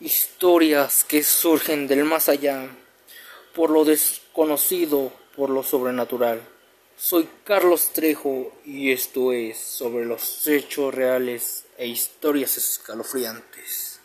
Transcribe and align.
Historias 0.00 1.04
que 1.04 1.22
surgen 1.22 1.86
del 1.86 2.04
más 2.04 2.30
allá, 2.30 2.70
por 3.54 3.68
lo 3.68 3.84
desconocido, 3.84 5.12
por 5.36 5.50
lo 5.50 5.62
sobrenatural. 5.62 6.40
Soy 6.96 7.28
Carlos 7.44 7.92
Trejo 7.92 8.50
y 8.64 8.92
esto 8.92 9.32
es 9.32 9.58
sobre 9.58 10.06
los 10.06 10.46
hechos 10.46 10.94
reales 10.94 11.66
e 11.76 11.86
historias 11.86 12.56
escalofriantes. 12.56 13.99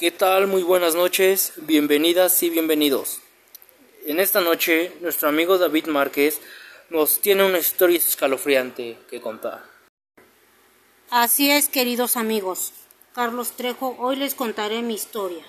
¿Qué 0.00 0.10
tal? 0.10 0.46
Muy 0.46 0.62
buenas 0.62 0.94
noches, 0.94 1.52
bienvenidas 1.58 2.42
y 2.42 2.48
bienvenidos. 2.48 3.20
En 4.06 4.18
esta 4.18 4.40
noche, 4.40 4.94
nuestro 5.02 5.28
amigo 5.28 5.58
David 5.58 5.88
Márquez 5.88 6.40
nos 6.88 7.20
tiene 7.20 7.44
una 7.44 7.58
historia 7.58 7.98
escalofriante 7.98 8.96
que 9.10 9.20
contar. 9.20 9.62
Así 11.10 11.50
es, 11.50 11.68
queridos 11.68 12.16
amigos. 12.16 12.72
Carlos 13.14 13.50
Trejo, 13.50 13.94
hoy 13.98 14.16
les 14.16 14.34
contaré 14.34 14.80
mi 14.80 14.94
historia. 14.94 15.44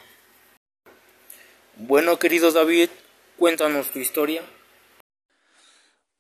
Bueno, 1.78 2.20
querido 2.20 2.52
David, 2.52 2.90
cuéntanos 3.38 3.90
tu 3.92 4.00
historia. 4.00 4.42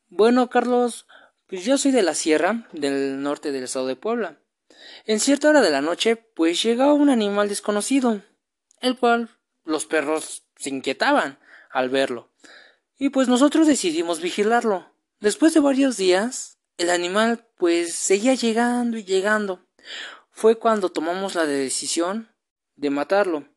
Bueno, 0.07 0.49
Carlos, 0.49 1.05
pues 1.47 1.65
yo 1.65 1.77
soy 1.77 1.91
de 1.91 2.01
la 2.01 2.15
sierra 2.15 2.69
del 2.71 3.21
norte 3.21 3.51
del 3.51 3.65
estado 3.65 3.87
de 3.87 3.97
Puebla. 3.97 4.37
En 5.05 5.19
cierta 5.19 5.49
hora 5.49 5.61
de 5.61 5.69
la 5.69 5.81
noche, 5.81 6.15
pues 6.15 6.61
llegaba 6.63 6.93
un 6.93 7.09
animal 7.09 7.49
desconocido, 7.49 8.21
el 8.81 8.97
cual 8.97 9.29
los 9.63 9.85
perros 9.85 10.43
se 10.57 10.69
inquietaban 10.69 11.39
al 11.71 11.89
verlo. 11.89 12.31
Y 12.97 13.09
pues 13.09 13.27
nosotros 13.27 13.67
decidimos 13.67 14.21
vigilarlo. 14.21 14.91
Después 15.19 15.53
de 15.53 15.59
varios 15.59 15.97
días, 15.97 16.59
el 16.77 16.89
animal 16.89 17.47
pues 17.57 17.95
seguía 17.95 18.33
llegando 18.35 18.97
y 18.97 19.03
llegando. 19.03 19.65
Fue 20.31 20.57
cuando 20.57 20.89
tomamos 20.89 21.35
la 21.35 21.45
decisión 21.45 22.31
de 22.75 22.89
matarlo. 22.89 23.47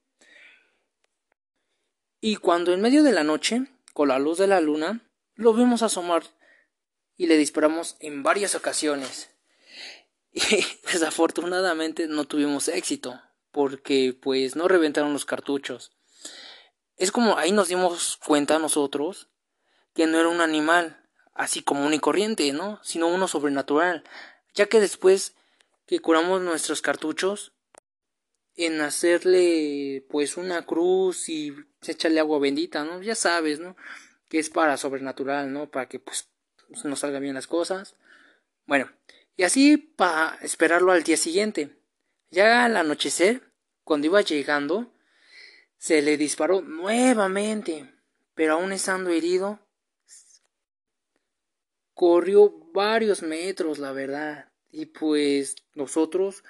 Y 2.20 2.36
cuando 2.36 2.72
en 2.72 2.80
medio 2.80 3.02
de 3.02 3.12
la 3.12 3.24
noche, 3.24 3.66
con 3.92 4.08
la 4.08 4.18
luz 4.18 4.38
de 4.38 4.46
la 4.46 4.60
luna, 4.60 5.06
lo 5.34 5.52
vimos 5.52 5.82
asomar 5.82 6.22
y 7.16 7.26
le 7.26 7.36
disparamos 7.36 7.96
en 8.00 8.22
varias 8.22 8.54
ocasiones. 8.54 9.30
Y 10.36 10.66
desafortunadamente 10.92 12.08
no 12.08 12.24
tuvimos 12.24 12.66
éxito, 12.66 13.20
porque 13.54 14.18
pues 14.20 14.56
no 14.56 14.68
reventaron 14.68 15.14
los 15.14 15.24
cartuchos. 15.24 15.92
Es 16.96 17.10
como 17.10 17.38
ahí 17.38 17.52
nos 17.52 17.68
dimos 17.68 18.18
cuenta 18.18 18.58
nosotros 18.58 19.30
que 19.94 20.06
no 20.06 20.18
era 20.18 20.28
un 20.28 20.42
animal 20.42 21.08
así 21.32 21.62
común 21.62 21.94
y 21.94 22.00
corriente, 22.00 22.52
¿no? 22.52 22.80
Sino 22.82 23.06
uno 23.08 23.28
sobrenatural, 23.28 24.04
ya 24.54 24.66
que 24.66 24.80
después 24.80 25.34
que 25.86 26.00
curamos 26.00 26.42
nuestros 26.42 26.82
cartuchos, 26.82 27.52
en 28.56 28.80
hacerle 28.80 30.06
pues 30.10 30.36
una 30.36 30.64
cruz 30.64 31.28
y 31.28 31.54
echarle 31.86 32.20
agua 32.20 32.38
bendita, 32.38 32.84
¿no? 32.84 33.02
Ya 33.02 33.14
sabes, 33.14 33.60
¿no? 33.60 33.76
Que 34.28 34.38
es 34.38 34.50
para 34.50 34.76
sobrenatural, 34.76 35.52
¿no? 35.52 35.70
Para 35.70 35.88
que 35.88 35.98
pues 35.98 36.28
nos 36.84 37.00
salgan 37.00 37.22
bien 37.22 37.34
las 37.34 37.46
cosas. 37.46 37.96
Bueno, 38.66 38.90
y 39.36 39.42
así 39.42 39.76
para 39.76 40.38
esperarlo 40.42 40.92
al 40.92 41.02
día 41.02 41.16
siguiente. 41.16 41.83
Ya 42.34 42.64
al 42.64 42.76
anochecer, 42.76 43.42
cuando 43.84 44.08
iba 44.08 44.20
llegando, 44.20 44.92
se 45.78 46.02
le 46.02 46.16
disparó 46.16 46.62
nuevamente, 46.62 47.94
pero 48.34 48.54
aún 48.54 48.72
estando 48.72 49.10
herido, 49.10 49.60
corrió 51.92 52.52
varios 52.72 53.22
metros, 53.22 53.78
la 53.78 53.92
verdad. 53.92 54.50
Y 54.72 54.86
pues 54.86 55.54
nosotros, 55.74 56.42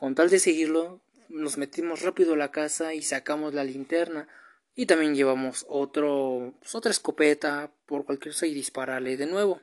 con 0.00 0.16
tal 0.16 0.30
de 0.30 0.40
seguirlo, 0.40 1.00
nos 1.28 1.58
metimos 1.58 2.02
rápido 2.02 2.34
a 2.34 2.36
la 2.36 2.50
casa 2.50 2.92
y 2.92 3.02
sacamos 3.02 3.54
la 3.54 3.62
linterna. 3.62 4.26
Y 4.74 4.86
también 4.86 5.14
llevamos 5.14 5.64
otro, 5.68 6.54
pues, 6.58 6.74
otra 6.74 6.90
escopeta 6.90 7.70
por 7.86 8.04
cualquier 8.04 8.34
cosa 8.34 8.48
y 8.48 8.54
dispararle 8.54 9.16
de 9.16 9.26
nuevo. 9.26 9.60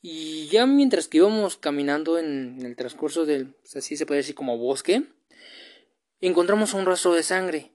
Y 0.00 0.46
ya 0.48 0.66
mientras 0.66 1.08
que 1.08 1.18
íbamos 1.18 1.56
caminando 1.56 2.18
en 2.18 2.64
el 2.64 2.76
transcurso 2.76 3.26
del, 3.26 3.56
así 3.74 3.96
se 3.96 4.06
puede 4.06 4.18
decir 4.18 4.34
como 4.34 4.56
bosque, 4.56 5.04
encontramos 6.20 6.74
un 6.74 6.86
rastro 6.86 7.14
de 7.14 7.22
sangre. 7.22 7.72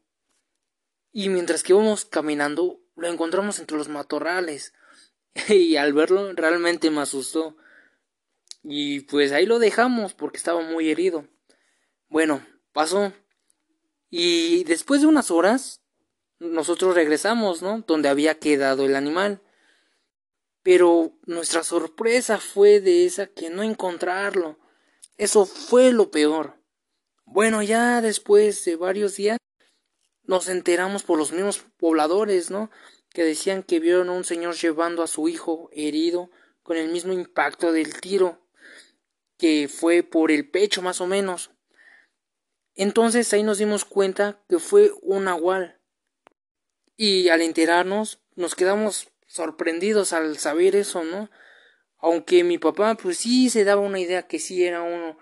Y 1.12 1.30
mientras 1.30 1.64
que 1.64 1.74
íbamos 1.74 2.06
caminando, 2.06 2.80
lo 2.96 3.08
encontramos 3.08 3.60
entre 3.60 3.78
los 3.78 3.90
matorrales. 3.90 4.74
y 5.50 5.76
al 5.76 5.94
verlo 5.94 6.34
realmente 6.34 6.90
me 6.90 7.02
asustó. 7.02 7.58
Y 8.64 9.02
pues 9.02 9.32
ahí 9.32 9.46
lo 9.46 9.60
dejamos 9.60 10.14
porque 10.14 10.38
estaba 10.38 10.62
muy 10.62 10.90
herido. 10.90 11.28
Bueno, 12.08 12.46
pasó. 12.72 13.14
Y 14.10 14.64
después 14.64 15.02
de 15.02 15.08
unas 15.08 15.32
horas, 15.32 15.82
nosotros 16.40 16.96
regresamos, 16.96 17.62
¿no? 17.62 17.84
Donde 17.86 18.10
había 18.10 18.40
quedado 18.40 18.86
el 18.86 18.96
animal. 18.96 19.42
Pero 20.64 21.12
nuestra 21.26 21.64
sorpresa 21.64 22.40
fue 22.40 22.80
de 22.80 23.06
esa 23.06 23.28
que 23.28 23.50
no 23.50 23.64
encontrarlo. 23.64 24.58
Eso 25.18 25.46
fue 25.46 25.92
lo 25.92 26.10
peor. 26.10 26.58
Bueno, 27.26 27.62
ya 27.62 28.02
después 28.02 28.64
de 28.66 28.76
varios 28.76 29.16
días 29.16 29.38
nos 30.24 30.48
enteramos 30.48 31.04
por 31.04 31.18
los 31.18 31.32
mismos 31.32 31.66
pobladores, 31.78 32.50
¿no? 32.50 32.72
Que 33.10 33.24
decían 33.24 33.64
que 33.64 33.80
vieron 33.80 34.10
a 34.10 34.14
un 34.14 34.24
señor 34.24 34.56
llevando 34.56 35.04
a 35.04 35.08
su 35.08 35.28
hijo 35.28 35.70
herido 35.74 36.32
con 36.64 36.78
el 36.78 36.90
mismo 36.90 37.14
impacto 37.14 37.72
del 37.72 38.00
tiro, 38.00 38.48
que 39.38 39.68
fue 39.68 40.02
por 40.02 40.32
el 40.32 40.50
pecho 40.50 40.82
más 40.82 41.02
o 41.02 41.08
menos. 41.08 41.52
Entonces 42.76 43.32
ahí 43.34 43.44
nos 43.44 43.58
dimos 43.58 43.86
cuenta 43.86 44.44
que 44.48 44.60
fue 44.60 44.92
un 45.02 45.26
nahual. 45.26 45.80
Y 46.96 47.28
al 47.30 47.42
enterarnos 47.42 48.22
nos 48.36 48.56
quedamos 48.56 49.13
sorprendidos 49.34 50.14
al 50.14 50.38
saber 50.38 50.76
eso, 50.76 51.04
¿no? 51.04 51.32
Aunque 51.98 52.44
mi 52.44 52.60
papá, 52.60 52.96
pues 52.96 53.18
sí 53.18 53.50
se 53.50 53.64
daba 53.64 53.82
una 53.82 54.00
idea 54.00 54.28
que 54.28 54.38
sí 54.38 54.64
era 54.64 54.84
uno, 54.84 55.18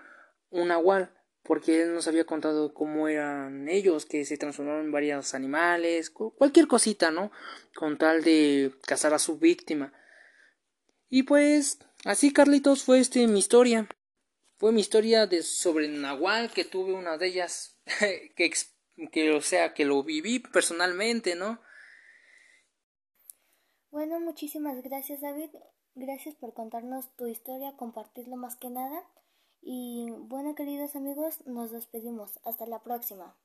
un 0.50 0.68
nahual, 0.68 1.14
porque 1.42 1.80
él 1.80 1.94
nos 1.94 2.08
había 2.08 2.26
contado 2.26 2.74
cómo 2.74 3.08
eran 3.08 3.70
ellos, 3.70 4.04
que 4.04 4.26
se 4.26 4.36
transformaron 4.36 4.84
en 4.84 4.92
varios 4.92 5.32
animales, 5.32 6.10
cualquier 6.10 6.66
cosita, 6.66 7.10
¿no? 7.10 7.32
Con 7.74 7.96
tal 7.96 8.22
de 8.22 8.74
cazar 8.86 9.14
a 9.14 9.18
su 9.18 9.38
víctima. 9.38 9.94
Y 11.08 11.22
pues, 11.22 11.78
así 12.04 12.34
Carlitos 12.34 12.84
fue 12.84 12.98
este 12.98 13.26
mi 13.26 13.38
historia. 13.38 13.88
Fue 14.58 14.72
mi 14.72 14.82
historia 14.82 15.26
de 15.26 15.42
sobre 15.42 15.88
Nahual, 15.88 16.50
que 16.50 16.66
tuve 16.66 16.92
una 16.92 17.16
de 17.16 17.28
ellas, 17.28 17.78
que, 18.36 18.52
que, 19.10 19.30
o 19.32 19.40
sea, 19.40 19.72
que 19.72 19.86
lo 19.86 20.02
viví 20.02 20.40
personalmente, 20.40 21.34
¿no? 21.34 21.62
Bueno, 23.92 24.18
muchísimas 24.20 24.82
gracias 24.82 25.20
David. 25.20 25.50
Gracias 25.94 26.34
por 26.34 26.54
contarnos 26.54 27.14
tu 27.14 27.26
historia, 27.26 27.76
compartirlo 27.76 28.36
más 28.36 28.56
que 28.56 28.70
nada. 28.70 29.04
Y 29.60 30.10
bueno, 30.10 30.54
queridos 30.54 30.96
amigos, 30.96 31.46
nos 31.46 31.70
despedimos. 31.70 32.40
Hasta 32.42 32.64
la 32.66 32.82
próxima. 32.82 33.36